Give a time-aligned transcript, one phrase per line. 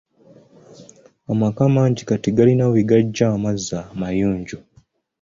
[1.31, 4.57] Amaka mangi kati galina we gaggya amazzi amayonjo.